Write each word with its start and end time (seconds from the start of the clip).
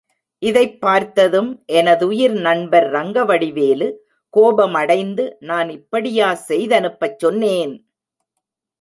இதைப் 0.41 0.81
பார்த்ததும், 0.81 1.63
எனதுயிர் 1.73 2.31
நண்பர் 2.39 2.91
ரங்கவடிவேலு 2.91 3.87
கோபமடைந்து, 4.33 5.37
நான் 5.39 5.69
இப்படியா 5.69 6.43
செய்தனுப்பச் 6.49 7.17
சொன்னேன்? 7.17 7.73